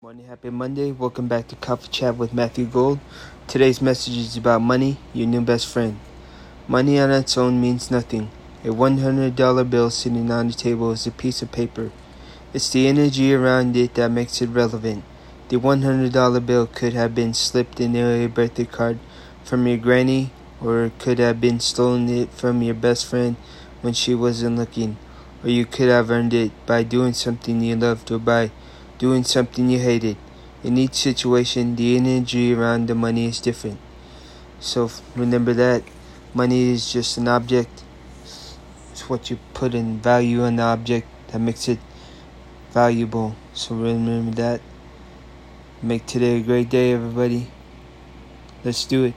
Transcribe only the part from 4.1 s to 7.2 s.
is about money, your new best friend. Money on